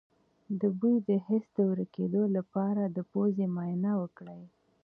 [0.59, 4.41] د بوی د حس د ورکیدو لپاره د پوزې معاینه وکړئ